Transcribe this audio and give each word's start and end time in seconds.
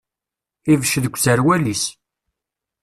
Ibecc 0.71 0.95
deg 1.03 1.13
userwal-is. 1.15 1.83